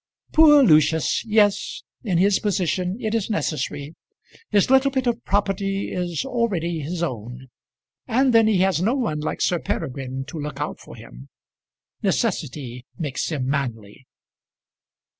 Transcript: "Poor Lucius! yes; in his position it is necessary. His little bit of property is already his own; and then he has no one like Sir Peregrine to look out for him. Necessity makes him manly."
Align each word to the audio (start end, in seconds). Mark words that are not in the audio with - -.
"Poor 0.33 0.63
Lucius! 0.63 1.23
yes; 1.25 1.83
in 2.03 2.17
his 2.17 2.39
position 2.39 2.97
it 2.99 3.13
is 3.13 3.29
necessary. 3.29 3.93
His 4.49 4.71
little 4.71 4.89
bit 4.89 5.05
of 5.05 5.23
property 5.25 5.91
is 5.93 6.25
already 6.25 6.79
his 6.79 7.03
own; 7.03 7.49
and 8.07 8.33
then 8.33 8.47
he 8.47 8.61
has 8.61 8.81
no 8.81 8.95
one 8.95 9.19
like 9.19 9.41
Sir 9.41 9.59
Peregrine 9.59 10.23
to 10.25 10.39
look 10.39 10.59
out 10.59 10.79
for 10.79 10.95
him. 10.95 11.29
Necessity 12.01 12.83
makes 12.97 13.31
him 13.31 13.47
manly." 13.47 14.07